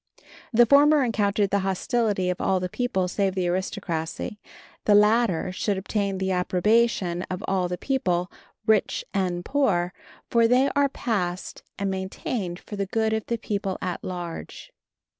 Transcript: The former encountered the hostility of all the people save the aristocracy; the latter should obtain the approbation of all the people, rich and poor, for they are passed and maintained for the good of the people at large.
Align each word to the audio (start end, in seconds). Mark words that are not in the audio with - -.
The 0.51 0.65
former 0.65 1.03
encountered 1.03 1.51
the 1.51 1.59
hostility 1.59 2.31
of 2.31 2.41
all 2.41 2.59
the 2.59 2.67
people 2.67 3.07
save 3.07 3.35
the 3.35 3.45
aristocracy; 3.47 4.39
the 4.85 4.95
latter 4.95 5.51
should 5.51 5.77
obtain 5.77 6.17
the 6.17 6.31
approbation 6.31 7.21
of 7.29 7.43
all 7.47 7.67
the 7.67 7.77
people, 7.77 8.31
rich 8.65 9.05
and 9.13 9.45
poor, 9.45 9.93
for 10.31 10.47
they 10.47 10.71
are 10.75 10.89
passed 10.89 11.61
and 11.77 11.91
maintained 11.91 12.57
for 12.57 12.77
the 12.77 12.87
good 12.87 13.13
of 13.13 13.27
the 13.27 13.37
people 13.37 13.77
at 13.79 14.03
large. 14.03 14.73